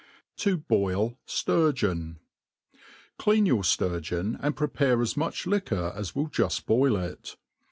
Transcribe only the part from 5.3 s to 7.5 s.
liquor as will juft boil it.